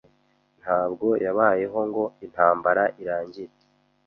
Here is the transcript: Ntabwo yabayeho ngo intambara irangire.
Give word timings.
Ntabwo 0.61 1.07
yabayeho 1.25 1.79
ngo 1.89 2.03
intambara 2.25 2.83
irangire. 3.01 3.53